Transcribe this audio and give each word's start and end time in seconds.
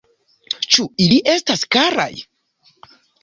Ĉu 0.75 0.85
ili 1.05 1.19
estas 1.35 1.63
karaj? 1.77 2.09